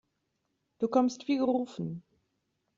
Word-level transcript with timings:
Du 0.79 0.87
kommst 0.87 1.27
wie 1.27 1.37
gerufen. 1.37 2.01